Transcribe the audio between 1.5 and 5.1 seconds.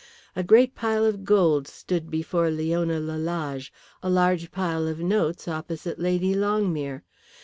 stood before Leona Lalage, a large pile of